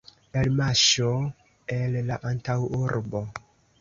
[0.39, 1.11] Elmarŝo
[1.77, 3.23] el la antaŭurbo.